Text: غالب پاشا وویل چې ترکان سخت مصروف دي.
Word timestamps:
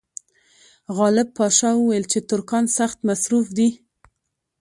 غالب 0.97 1.27
پاشا 1.37 1.69
وویل 1.77 2.05
چې 2.11 2.19
ترکان 2.29 2.65
سخت 2.77 2.97
مصروف 3.07 3.47
دي. 3.57 3.69